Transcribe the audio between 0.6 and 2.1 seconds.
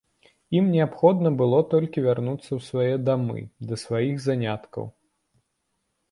неабходна было толькі